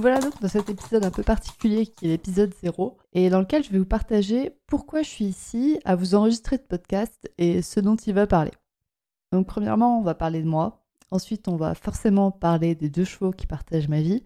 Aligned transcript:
Voilà 0.00 0.20
donc 0.20 0.40
dans 0.40 0.46
cet 0.46 0.70
épisode 0.70 1.04
un 1.04 1.10
peu 1.10 1.24
particulier 1.24 1.84
qui 1.84 2.06
est 2.06 2.10
l'épisode 2.10 2.54
0 2.62 2.96
et 3.14 3.30
dans 3.30 3.40
lequel 3.40 3.64
je 3.64 3.70
vais 3.70 3.80
vous 3.80 3.84
partager 3.84 4.52
pourquoi 4.68 5.02
je 5.02 5.08
suis 5.08 5.24
ici 5.24 5.80
à 5.84 5.96
vous 5.96 6.14
enregistrer 6.14 6.56
de 6.56 6.62
podcast 6.62 7.28
et 7.36 7.62
ce 7.62 7.80
dont 7.80 7.96
il 7.96 8.14
va 8.14 8.28
parler. 8.28 8.52
Donc 9.32 9.48
premièrement, 9.48 9.98
on 9.98 10.02
va 10.02 10.14
parler 10.14 10.40
de 10.40 10.46
moi. 10.46 10.84
Ensuite, 11.10 11.48
on 11.48 11.56
va 11.56 11.74
forcément 11.74 12.30
parler 12.30 12.76
des 12.76 12.88
deux 12.88 13.02
chevaux 13.02 13.32
qui 13.32 13.48
partagent 13.48 13.88
ma 13.88 14.00
vie. 14.00 14.22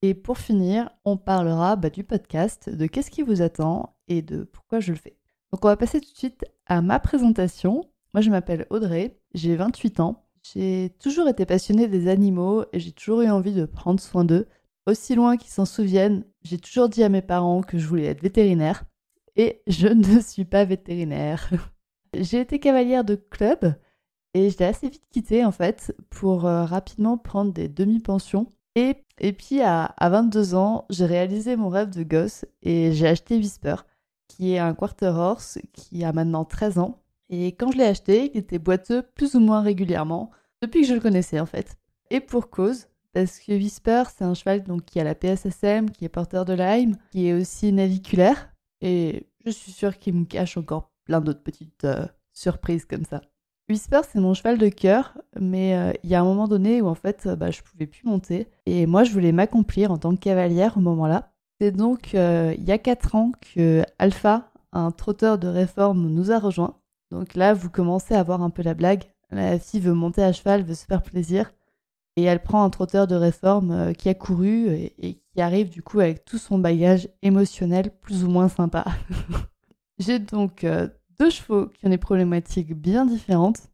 Et 0.00 0.14
pour 0.14 0.38
finir, 0.38 0.88
on 1.04 1.18
parlera 1.18 1.76
bah, 1.76 1.90
du 1.90 2.04
podcast, 2.04 2.70
de 2.70 2.86
qu'est-ce 2.86 3.10
qui 3.10 3.20
vous 3.20 3.42
attend 3.42 3.94
et 4.08 4.22
de 4.22 4.44
pourquoi 4.44 4.80
je 4.80 4.92
le 4.92 4.98
fais. 4.98 5.18
Donc 5.52 5.62
on 5.62 5.68
va 5.68 5.76
passer 5.76 6.00
tout 6.00 6.10
de 6.10 6.18
suite 6.18 6.46
à 6.64 6.80
ma 6.80 6.98
présentation. 6.98 7.84
Moi 8.14 8.22
je 8.22 8.30
m'appelle 8.30 8.66
Audrey, 8.70 9.20
j'ai 9.34 9.56
28 9.56 10.00
ans. 10.00 10.24
J'ai 10.42 10.96
toujours 11.00 11.28
été 11.28 11.44
passionnée 11.44 11.86
des 11.86 12.08
animaux 12.08 12.64
et 12.72 12.80
j'ai 12.80 12.92
toujours 12.92 13.20
eu 13.20 13.28
envie 13.28 13.52
de 13.52 13.66
prendre 13.66 14.00
soin 14.00 14.24
d'eux 14.24 14.48
aussi 14.86 15.14
loin 15.14 15.36
qu'ils 15.36 15.50
s'en 15.50 15.64
souviennent, 15.64 16.24
j'ai 16.42 16.58
toujours 16.58 16.88
dit 16.88 17.02
à 17.02 17.08
mes 17.08 17.22
parents 17.22 17.62
que 17.62 17.78
je 17.78 17.86
voulais 17.86 18.06
être 18.06 18.22
vétérinaire. 18.22 18.84
Et 19.36 19.62
je 19.66 19.88
ne 19.88 20.20
suis 20.20 20.44
pas 20.44 20.64
vétérinaire. 20.64 21.50
j'ai 22.14 22.40
été 22.40 22.58
cavalière 22.58 23.04
de 23.04 23.14
club 23.14 23.74
et 24.34 24.50
je 24.50 24.58
l'ai 24.58 24.66
assez 24.66 24.88
vite 24.88 25.08
quitté 25.10 25.44
en 25.44 25.52
fait 25.52 25.94
pour 26.10 26.46
euh, 26.46 26.64
rapidement 26.64 27.18
prendre 27.18 27.52
des 27.52 27.68
demi-pensions. 27.68 28.46
Et, 28.74 28.96
et 29.18 29.32
puis 29.32 29.60
à, 29.60 29.94
22 30.00 30.54
ans, 30.54 30.86
j'ai 30.88 31.04
réalisé 31.04 31.56
mon 31.56 31.68
rêve 31.68 31.90
de 31.90 32.02
gosse 32.02 32.46
et 32.62 32.92
j'ai 32.92 33.06
acheté 33.06 33.36
Whisper, 33.36 33.76
qui 34.28 34.54
est 34.54 34.58
un 34.58 34.74
quarter 34.74 35.12
horse 35.14 35.58
qui 35.72 36.04
a 36.04 36.12
maintenant 36.12 36.44
13 36.44 36.78
ans. 36.78 37.02
Et 37.28 37.48
quand 37.48 37.70
je 37.70 37.78
l'ai 37.78 37.84
acheté, 37.84 38.30
il 38.34 38.38
était 38.38 38.58
boiteux 38.58 39.02
plus 39.14 39.34
ou 39.34 39.40
moins 39.40 39.60
régulièrement, 39.60 40.30
depuis 40.62 40.82
que 40.82 40.86
je 40.86 40.94
le 40.94 41.00
connaissais 41.00 41.40
en 41.40 41.46
fait. 41.46 41.76
Et 42.10 42.20
pour 42.20 42.50
cause, 42.50 42.88
parce 43.12 43.38
que 43.38 43.52
Whisper, 43.52 44.04
c'est 44.14 44.24
un 44.24 44.34
cheval 44.34 44.62
donc, 44.64 44.84
qui 44.84 45.00
a 45.00 45.04
la 45.04 45.14
PSSM, 45.14 45.90
qui 45.90 46.04
est 46.04 46.08
porteur 46.08 46.44
de 46.44 46.54
Lyme, 46.54 46.96
qui 47.10 47.28
est 47.28 47.34
aussi 47.34 47.72
naviculaire. 47.72 48.52
Et 48.80 49.26
je 49.44 49.50
suis 49.50 49.72
sûre 49.72 49.98
qu'il 49.98 50.14
me 50.14 50.24
cache 50.24 50.56
encore 50.56 50.90
plein 51.04 51.20
d'autres 51.20 51.42
petites 51.42 51.84
euh, 51.84 52.06
surprises 52.32 52.84
comme 52.84 53.04
ça. 53.04 53.20
Whisper, 53.68 54.00
c'est 54.10 54.20
mon 54.20 54.34
cheval 54.34 54.58
de 54.58 54.68
cœur, 54.68 55.16
mais 55.38 55.76
euh, 55.76 55.92
il 56.02 56.10
y 56.10 56.14
a 56.14 56.20
un 56.20 56.24
moment 56.24 56.48
donné 56.48 56.82
où 56.82 56.88
en 56.88 56.94
fait, 56.94 57.28
bah, 57.28 57.50
je 57.50 57.62
pouvais 57.62 57.86
plus 57.86 58.04
monter. 58.04 58.48
Et 58.66 58.86
moi, 58.86 59.04
je 59.04 59.12
voulais 59.12 59.32
m'accomplir 59.32 59.92
en 59.92 59.98
tant 59.98 60.14
que 60.14 60.20
cavalière 60.20 60.76
au 60.76 60.80
moment-là. 60.80 61.32
C'est 61.60 61.70
donc 61.70 62.14
euh, 62.14 62.54
il 62.58 62.64
y 62.64 62.72
a 62.72 62.78
4 62.78 63.14
ans 63.14 63.32
que 63.54 63.84
Alpha, 63.98 64.50
un 64.72 64.90
trotteur 64.90 65.38
de 65.38 65.48
réforme, 65.48 66.08
nous 66.08 66.32
a 66.32 66.38
rejoints. 66.38 66.76
Donc 67.10 67.34
là, 67.34 67.54
vous 67.54 67.70
commencez 67.70 68.14
à 68.14 68.22
voir 68.22 68.42
un 68.42 68.50
peu 68.50 68.62
la 68.62 68.74
blague. 68.74 69.04
La 69.30 69.58
fille 69.58 69.80
veut 69.80 69.94
monter 69.94 70.22
à 70.22 70.32
cheval, 70.32 70.64
veut 70.64 70.74
se 70.74 70.84
faire 70.84 71.02
plaisir. 71.02 71.52
Et 72.16 72.24
elle 72.24 72.42
prend 72.42 72.62
un 72.62 72.70
trotteur 72.70 73.06
de 73.06 73.14
réforme 73.14 73.70
euh, 73.70 73.92
qui 73.92 74.08
a 74.08 74.14
couru 74.14 74.68
et, 74.68 75.22
qui 75.32 75.40
arrive 75.40 75.70
du 75.70 75.82
coup 75.82 76.00
avec 76.00 76.24
tout 76.24 76.38
son 76.38 76.58
bagage 76.58 77.08
émotionnel 77.22 77.90
plus 78.00 78.24
ou 78.24 78.28
moins 78.28 78.48
sympa. 78.48 78.84
J'ai 79.98 80.18
donc 80.18 80.64
euh, 80.64 80.88
deux 81.18 81.30
chevaux 81.30 81.66
qui 81.66 81.86
ont 81.86 81.90
des 81.90 81.98
problématiques 81.98 82.74
bien 82.74 83.06
différentes. 83.06 83.68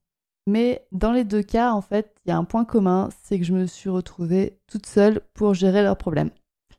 Mais 0.47 0.87
dans 0.93 1.13
les 1.13 1.25
deux 1.25 1.43
cas, 1.43 1.73
en 1.73 1.83
fait, 1.83 2.15
il 2.25 2.31
y 2.31 2.33
a 2.33 2.39
un 2.39 2.45
point 2.45 2.65
commun, 2.65 3.11
c'est 3.23 3.39
que 3.39 3.45
je 3.45 3.53
me 3.53 3.67
suis 3.67 3.91
retrouvée 3.91 4.59
toute 4.67 4.87
seule 4.87 5.21
pour 5.35 5.53
gérer 5.53 5.83
leurs 5.83 5.99
problèmes. 5.99 6.31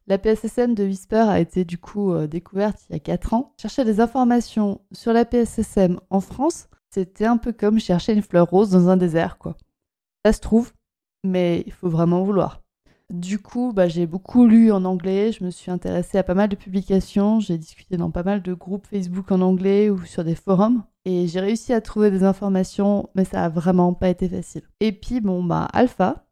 La 0.08 0.18
PSSM 0.18 0.74
de 0.74 0.86
Whisper 0.86 1.26
a 1.30 1.40
été 1.40 1.66
du 1.66 1.78
coup 1.78 2.12
euh, 2.12 2.26
découverte 2.26 2.80
il 2.90 2.94
y 2.94 2.96
a 2.96 3.00
4 3.00 3.36
ans. 3.36 3.54
Chercher 3.62 3.86
des 3.86 4.00
informations 4.00 4.82
sur 4.92 5.14
la 5.14 5.24
PSSM 5.24 6.00
en 6.10 6.20
France, 6.20 6.68
c'était 6.90 7.28
un 7.28 7.38
peu 7.38 7.54
comme 7.54 7.80
chercher 7.80 8.14
une 8.14 8.24
fleur 8.24 8.50
rose 8.50 8.72
dans 8.72 8.90
un 8.90 8.98
désert, 8.98 9.38
quoi. 9.38 9.56
Ça 10.26 10.34
se 10.34 10.40
trouve, 10.40 10.72
mais 11.24 11.64
il 11.66 11.72
faut 11.72 11.90
vraiment 11.90 12.24
vouloir. 12.24 12.62
Du 13.12 13.40
coup, 13.40 13.74
bah, 13.74 13.88
j'ai 13.88 14.06
beaucoup 14.06 14.46
lu 14.46 14.72
en 14.72 14.86
anglais, 14.86 15.32
je 15.32 15.44
me 15.44 15.50
suis 15.50 15.72
intéressée 15.72 16.20
à 16.20 16.24
pas 16.24 16.36
mal 16.36 16.48
de 16.48 16.56
publications, 16.56 17.40
j'ai 17.40 17.58
discuté 17.58 17.98
dans 17.98 18.12
pas 18.12 18.22
mal 18.22 18.44
de 18.44 18.54
groupes 18.54 18.86
Facebook 18.86 19.32
en 19.32 19.42
anglais 19.42 19.90
ou 19.90 20.06
sur 20.06 20.24
des 20.24 20.36
forums, 20.36 20.84
et 21.06 21.28
j'ai 21.28 21.40
réussi 21.40 21.74
à 21.74 21.82
trouver 21.82 22.12
des 22.12 22.24
informations, 22.24 23.10
mais 23.16 23.26
ça 23.26 23.46
a 23.46 23.50
vraiment 23.50 23.94
pas 23.94 24.10
été 24.10 24.30
facile. 24.30 24.62
Et 24.80 24.92
puis, 24.92 25.22
bon, 25.22 25.44
bah, 25.44 25.68
Alpha, 25.74 26.28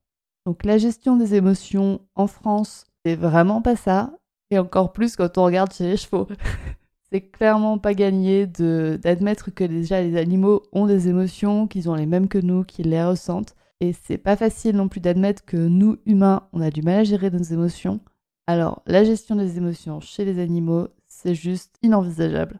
donc 0.45 0.63
la 0.65 0.77
gestion 0.77 1.17
des 1.17 1.33
émotions 1.33 2.01
en 2.13 2.27
France, 2.27 2.85
c'est 3.03 3.15
vraiment 3.15 3.63
pas 3.63 3.75
ça, 3.75 4.13
et 4.51 4.59
encore 4.59 4.93
plus 4.93 5.15
quand 5.15 5.39
on 5.39 5.45
regarde 5.45 5.73
chez 5.73 5.85
les 5.85 5.97
chevaux. 5.97 6.27
c'est 7.11 7.21
clairement 7.21 7.77
pas 7.77 7.93
gagné 7.93 8.45
d'admettre 8.45 9.51
que 9.51 9.63
déjà 9.63 10.01
les 10.01 10.17
animaux 10.17 10.63
ont 10.73 10.85
des 10.85 11.07
émotions, 11.07 11.67
qu'ils 11.67 11.89
ont 11.89 11.95
les 11.95 12.05
mêmes 12.05 12.27
que 12.27 12.37
nous, 12.37 12.63
qu'ils 12.63 12.89
les 12.89 13.03
ressentent. 13.03 13.55
Et 13.79 13.93
c'est 13.93 14.17
pas 14.17 14.35
facile 14.35 14.75
non 14.75 14.87
plus 14.87 14.99
d'admettre 14.99 15.45
que 15.45 15.57
nous, 15.57 15.97
humains, 16.05 16.47
on 16.51 16.61
a 16.61 16.71
du 16.71 16.81
mal 16.81 16.99
à 16.99 17.03
gérer 17.03 17.29
nos 17.29 17.43
émotions. 17.43 17.99
Alors, 18.47 18.81
la 18.87 19.03
gestion 19.03 19.35
des 19.35 19.57
émotions 19.57 19.99
chez 19.99 20.25
les 20.25 20.39
animaux, 20.39 20.87
c'est 21.07 21.35
juste 21.35 21.75
inenvisageable. 21.83 22.59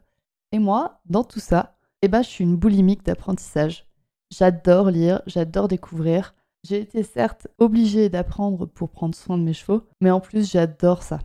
Et 0.52 0.58
moi, 0.58 1.00
dans 1.06 1.24
tout 1.24 1.40
ça, 1.40 1.76
eh 2.02 2.08
ben, 2.08 2.22
je 2.22 2.28
suis 2.28 2.44
une 2.44 2.56
boulimique 2.56 3.04
d'apprentissage. 3.04 3.86
J'adore 4.30 4.90
lire, 4.90 5.22
j'adore 5.26 5.68
découvrir. 5.68 6.34
J'ai 6.64 6.80
été 6.80 7.02
certes 7.02 7.48
obligée 7.58 8.08
d'apprendre 8.08 8.66
pour 8.66 8.90
prendre 8.90 9.14
soin 9.14 9.38
de 9.38 9.42
mes 9.42 9.52
chevaux, 9.52 9.82
mais 10.00 10.10
en 10.10 10.20
plus, 10.20 10.50
j'adore 10.50 11.02
ça. 11.02 11.18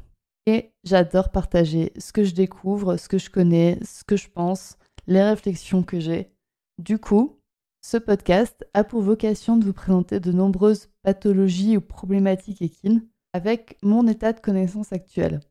Et 0.45 0.71
j'adore 0.83 1.31
partager 1.31 1.93
ce 1.97 2.11
que 2.11 2.23
je 2.23 2.33
découvre, 2.33 2.97
ce 2.97 3.07
que 3.07 3.17
je 3.17 3.29
connais, 3.29 3.79
ce 3.83 4.03
que 4.03 4.17
je 4.17 4.29
pense, 4.29 4.77
les 5.07 5.23
réflexions 5.23 5.83
que 5.83 5.99
j'ai. 5.99 6.31
Du 6.79 6.97
coup, 6.97 7.39
ce 7.85 7.97
podcast 7.97 8.65
a 8.73 8.85
pour 8.85 9.01
vocation 9.01 9.57
de 9.57 9.65
vous 9.65 9.73
présenter 9.73 10.21
de 10.21 10.31
nombreuses 10.31 10.89
pathologies 11.03 11.75
ou 11.75 11.81
problématiques 11.81 12.61
équines 12.61 13.05
avec 13.33 13.77
mon 13.83 14.07
état 14.07 14.31
de 14.31 14.39
connaissance 14.39 14.93
actuel. 14.93 15.41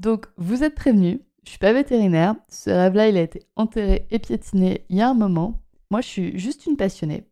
Donc, 0.00 0.26
vous 0.36 0.64
êtes 0.64 0.74
prévenus, 0.74 1.20
je 1.44 1.50
suis 1.50 1.58
pas 1.58 1.72
vétérinaire, 1.72 2.34
ce 2.48 2.70
rêve-là, 2.70 3.08
il 3.08 3.16
a 3.16 3.22
été 3.22 3.44
enterré 3.54 4.08
et 4.10 4.18
piétiné 4.18 4.84
il 4.88 4.96
y 4.96 5.00
a 5.00 5.08
un 5.08 5.14
moment. 5.14 5.62
Moi, 5.92 6.00
je 6.00 6.08
suis 6.08 6.38
juste 6.38 6.66
une 6.66 6.76
passionnée. 6.76 7.28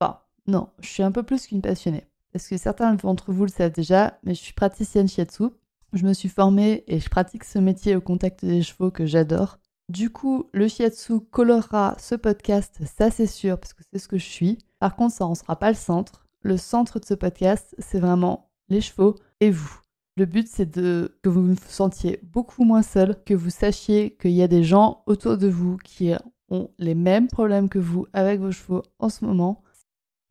Enfin, 0.00 0.20
non, 0.46 0.70
je 0.80 0.88
suis 0.88 1.02
un 1.02 1.12
peu 1.12 1.22
plus 1.22 1.46
qu'une 1.46 1.62
passionnée. 1.62 2.04
Parce 2.32 2.48
que 2.48 2.56
certains 2.56 2.94
d'entre 2.94 3.30
vous 3.30 3.44
le 3.44 3.50
savent 3.50 3.72
déjà, 3.72 4.18
mais 4.22 4.34
je 4.34 4.40
suis 4.40 4.54
praticienne 4.54 5.08
shiatsu. 5.08 5.44
Je 5.92 6.06
me 6.06 6.14
suis 6.14 6.30
formée 6.30 6.82
et 6.86 6.98
je 6.98 7.10
pratique 7.10 7.44
ce 7.44 7.58
métier 7.58 7.94
au 7.94 8.00
contact 8.00 8.42
des 8.42 8.62
chevaux 8.62 8.90
que 8.90 9.04
j'adore. 9.04 9.58
Du 9.92 10.08
coup, 10.08 10.48
le 10.54 10.68
shiatsu 10.68 11.20
colorera 11.20 11.96
ce 11.98 12.14
podcast, 12.14 12.80
ça 12.96 13.10
c'est 13.10 13.26
sûr, 13.26 13.60
parce 13.60 13.74
que 13.74 13.82
c'est 13.92 13.98
ce 13.98 14.08
que 14.08 14.16
je 14.16 14.24
suis. 14.24 14.56
Par 14.78 14.96
contre, 14.96 15.14
ça 15.14 15.26
n'en 15.26 15.34
sera 15.34 15.54
pas 15.56 15.68
le 15.68 15.76
centre. 15.76 16.26
Le 16.40 16.56
centre 16.56 16.98
de 16.98 17.04
ce 17.04 17.12
podcast, 17.12 17.74
c'est 17.78 18.00
vraiment 18.00 18.48
les 18.70 18.80
chevaux 18.80 19.16
et 19.40 19.50
vous. 19.50 19.78
Le 20.16 20.24
but, 20.24 20.48
c'est 20.48 20.64
de 20.64 21.18
que 21.20 21.28
vous 21.28 21.46
vous 21.46 21.56
sentiez 21.68 22.20
beaucoup 22.22 22.64
moins 22.64 22.80
seul, 22.80 23.22
que 23.26 23.34
vous 23.34 23.50
sachiez 23.50 24.16
qu'il 24.16 24.30
y 24.30 24.40
a 24.40 24.48
des 24.48 24.64
gens 24.64 25.02
autour 25.04 25.36
de 25.36 25.48
vous 25.48 25.76
qui 25.76 26.14
ont 26.48 26.70
les 26.78 26.94
mêmes 26.94 27.28
problèmes 27.28 27.68
que 27.68 27.78
vous 27.78 28.06
avec 28.14 28.40
vos 28.40 28.50
chevaux 28.50 28.82
en 28.98 29.10
ce 29.10 29.26
moment 29.26 29.62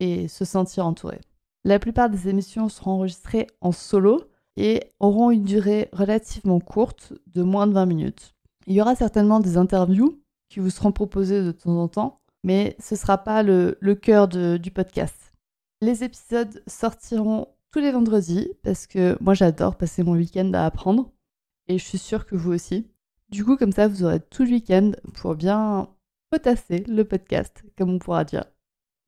et 0.00 0.26
se 0.26 0.44
sentir 0.44 0.84
entouré. 0.86 1.20
La 1.62 1.78
plupart 1.78 2.10
des 2.10 2.28
émissions 2.28 2.68
seront 2.68 2.94
enregistrées 2.94 3.46
en 3.60 3.70
solo 3.70 4.24
et 4.56 4.82
auront 4.98 5.30
une 5.30 5.44
durée 5.44 5.88
relativement 5.92 6.58
courte 6.58 7.12
de 7.28 7.44
moins 7.44 7.68
de 7.68 7.74
20 7.74 7.86
minutes. 7.86 8.31
Il 8.66 8.74
y 8.74 8.80
aura 8.80 8.94
certainement 8.94 9.40
des 9.40 9.56
interviews 9.56 10.20
qui 10.48 10.60
vous 10.60 10.70
seront 10.70 10.92
proposées 10.92 11.42
de 11.42 11.52
temps 11.52 11.82
en 11.82 11.88
temps, 11.88 12.20
mais 12.44 12.76
ce 12.78 12.94
ne 12.94 12.98
sera 12.98 13.18
pas 13.18 13.42
le, 13.42 13.76
cœur 13.94 14.28
du 14.28 14.70
podcast. 14.70 15.32
Les 15.80 16.04
épisodes 16.04 16.62
sortiront 16.66 17.48
tous 17.72 17.80
les 17.80 17.90
vendredis 17.90 18.50
parce 18.62 18.86
que 18.86 19.16
moi 19.20 19.34
j'adore 19.34 19.76
passer 19.76 20.02
mon 20.02 20.12
week-end 20.12 20.52
à 20.52 20.66
apprendre 20.66 21.10
et 21.68 21.78
je 21.78 21.84
suis 21.84 21.98
sûre 21.98 22.26
que 22.26 22.36
vous 22.36 22.52
aussi. 22.52 22.86
Du 23.30 23.44
coup, 23.44 23.56
comme 23.56 23.72
ça, 23.72 23.88
vous 23.88 24.04
aurez 24.04 24.20
tout 24.20 24.44
le 24.44 24.50
week-end 24.50 24.92
pour 25.14 25.34
bien 25.34 25.88
potasser 26.30 26.84
le 26.86 27.04
podcast, 27.04 27.64
comme 27.78 27.90
on 27.90 27.98
pourra 27.98 28.24
dire. 28.24 28.44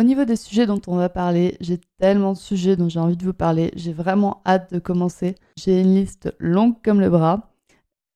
Au 0.01 0.05
niveau 0.05 0.25
des 0.25 0.37
sujets 0.37 0.65
dont 0.65 0.81
on 0.87 0.97
va 0.97 1.11
parler, 1.11 1.59
j'ai 1.61 1.79
tellement 1.99 2.33
de 2.33 2.39
sujets 2.39 2.77
dont 2.77 2.89
j'ai 2.89 2.99
envie 2.99 3.19
de 3.19 3.27
vous 3.27 3.35
parler. 3.35 3.73
J'ai 3.77 3.93
vraiment 3.93 4.41
hâte 4.47 4.73
de 4.73 4.79
commencer. 4.79 5.35
J'ai 5.59 5.83
une 5.83 5.97
liste 5.97 6.35
longue 6.39 6.81
comme 6.83 7.03
le 7.03 7.11
bras. 7.11 7.53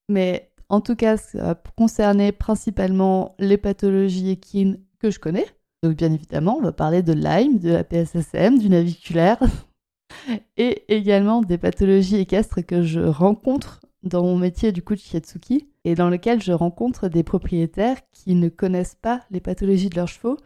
Mais 0.09 0.49
en 0.69 0.81
tout 0.81 0.95
cas, 0.95 1.17
ça 1.17 1.43
va 1.43 1.55
concerner 1.77 2.31
principalement 2.31 3.35
les 3.37 3.57
pathologies 3.57 4.31
équines 4.31 4.79
que 4.97 5.11
je 5.11 5.19
connais. 5.19 5.45
Donc 5.83 5.97
bien 5.97 6.11
évidemment, 6.11 6.57
on 6.57 6.63
va 6.63 6.71
parler 6.71 7.03
de 7.03 7.13
Lyme, 7.13 7.59
de 7.59 7.69
la 7.69 7.83
PSSM, 7.83 8.57
du 8.57 8.69
naviculaire 8.69 9.37
et 10.57 10.83
également 10.93 11.41
des 11.41 11.57
pathologies 11.57 12.17
équestres 12.17 12.65
que 12.65 12.83
je 12.83 12.99
rencontre 12.99 13.81
dans 14.03 14.23
mon 14.23 14.37
métier 14.37 14.71
du 14.71 14.81
coup 14.81 14.95
de 14.95 14.99
shiatsuki 14.99 15.67
et 15.83 15.95
dans 15.95 16.09
lequel 16.09 16.41
je 16.41 16.51
rencontre 16.51 17.07
des 17.07 17.23
propriétaires 17.23 17.97
qui 18.11 18.35
ne 18.35 18.49
connaissent 18.49 18.97
pas 19.01 19.21
les 19.31 19.39
pathologies 19.39 19.89
de 19.89 19.95
leurs 19.95 20.07
chevaux 20.07 20.37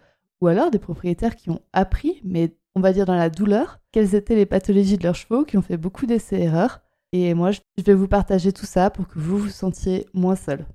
ou 0.41 0.47
alors 0.47 0.71
des 0.71 0.79
propriétaires 0.79 1.35
qui 1.35 1.49
ont 1.49 1.61
appris, 1.71 2.19
mais 2.23 2.55
on 2.75 2.81
va 2.81 2.93
dire 2.93 3.05
dans 3.05 3.15
la 3.15 3.29
douleur, 3.29 3.79
quelles 3.91 4.15
étaient 4.15 4.35
les 4.35 4.45
pathologies 4.45 4.97
de 4.97 5.03
leurs 5.03 5.15
chevaux, 5.15 5.45
qui 5.45 5.57
ont 5.57 5.61
fait 5.61 5.77
beaucoup 5.77 6.05
d'essais-erreurs. 6.05 6.81
Et 7.11 7.33
moi, 7.33 7.51
je 7.51 7.59
vais 7.83 7.93
vous 7.93 8.07
partager 8.07 8.53
tout 8.53 8.65
ça 8.65 8.89
pour 8.89 9.07
que 9.07 9.19
vous 9.19 9.37
vous 9.37 9.49
sentiez 9.49 10.05
moins 10.13 10.35
seul. 10.35 10.65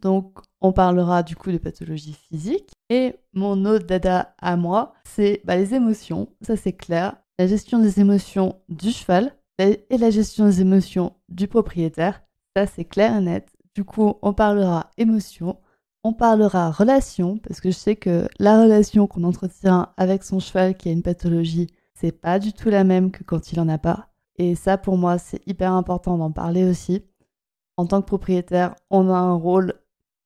Donc, 0.00 0.38
on 0.60 0.72
parlera 0.72 1.22
du 1.22 1.36
coup 1.36 1.50
des 1.50 1.58
pathologies 1.58 2.14
physiques. 2.14 2.72
Et 2.88 3.14
mon 3.32 3.64
autre 3.64 3.86
dada 3.86 4.34
à 4.38 4.56
moi, 4.56 4.94
c'est 5.04 5.42
bah, 5.44 5.56
les 5.56 5.74
émotions. 5.74 6.28
Ça, 6.40 6.56
c'est 6.56 6.72
clair. 6.72 7.16
La 7.38 7.46
gestion 7.46 7.78
des 7.78 8.00
émotions 8.00 8.56
du 8.68 8.90
cheval 8.90 9.32
et 9.58 9.84
la 9.90 10.10
gestion 10.10 10.46
des 10.46 10.60
émotions 10.62 11.14
du 11.28 11.48
propriétaire. 11.48 12.22
Ça, 12.56 12.66
c'est 12.66 12.84
clair 12.84 13.16
et 13.16 13.20
net. 13.20 13.48
Du 13.74 13.84
coup, 13.84 14.14
on 14.22 14.32
parlera 14.32 14.90
émotions. 14.96 15.58
On 16.02 16.12
parlera 16.12 16.70
relation, 16.70 17.38
parce 17.38 17.60
que 17.60 17.70
je 17.70 17.76
sais 17.76 17.96
que 17.96 18.26
la 18.38 18.62
relation 18.62 19.06
qu'on 19.06 19.24
entretient 19.24 19.92
avec 19.96 20.22
son 20.22 20.38
cheval 20.38 20.76
qui 20.76 20.88
a 20.88 20.92
une 20.92 21.02
pathologie, 21.02 21.66
c'est 21.94 22.12
pas 22.12 22.38
du 22.38 22.52
tout 22.52 22.70
la 22.70 22.84
même 22.84 23.10
que 23.10 23.24
quand 23.24 23.52
il 23.52 23.60
en 23.60 23.68
a 23.68 23.76
pas. 23.76 24.08
Et 24.36 24.54
ça, 24.54 24.78
pour 24.78 24.96
moi, 24.96 25.18
c'est 25.18 25.46
hyper 25.46 25.72
important 25.72 26.16
d'en 26.16 26.30
parler 26.30 26.64
aussi. 26.64 27.04
En 27.76 27.86
tant 27.86 28.00
que 28.00 28.06
propriétaire, 28.06 28.74
on 28.90 29.10
a 29.10 29.18
un 29.18 29.34
rôle 29.34 29.74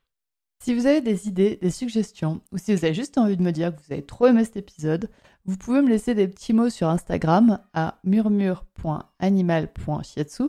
Si 0.63 0.73
vous 0.73 0.85
avez 0.85 1.01
des 1.01 1.27
idées, 1.27 1.57
des 1.61 1.69
suggestions, 1.69 2.41
ou 2.51 2.57
si 2.57 2.75
vous 2.75 2.83
avez 2.83 2.93
juste 2.93 3.17
envie 3.17 3.37
de 3.37 3.43
me 3.43 3.51
dire 3.51 3.75
que 3.75 3.81
vous 3.81 3.93
avez 3.93 4.05
trop 4.05 4.27
aimé 4.27 4.43
cet 4.43 4.57
épisode, 4.57 5.09
vous 5.47 5.57
pouvez 5.57 5.81
me 5.81 5.89
laisser 5.89 6.13
des 6.13 6.27
petits 6.27 6.53
mots 6.53 6.69
sur 6.69 6.89
Instagram 6.89 7.57
à 7.73 7.97
murmure.animal.shiatsu 8.03 10.43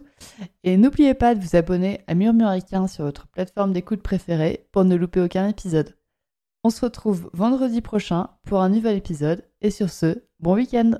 et 0.65 0.77
n'oubliez 0.77 1.15
pas 1.15 1.37
de 1.37 1.41
vous 1.41 1.57
abonner 1.57 2.01
à 2.09 2.15
Murmuricain 2.15 2.89
sur 2.89 3.05
votre 3.05 3.29
plateforme 3.29 3.73
d'écoute 3.73 4.03
préférée 4.03 4.67
pour 4.73 4.85
ne 4.85 4.97
louper 4.97 5.21
aucun 5.21 5.49
épisode. 5.49 5.95
On 6.65 6.71
se 6.71 6.85
retrouve 6.85 7.31
vendredi 7.33 7.81
prochain 7.81 8.31
pour 8.45 8.61
un 8.61 8.69
nouvel 8.69 8.97
épisode. 8.97 9.45
Et 9.61 9.71
sur 9.71 9.91
ce, 9.91 10.25
bon 10.41 10.55
week-end 10.55 10.99